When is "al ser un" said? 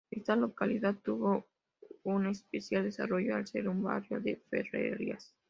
3.35-3.83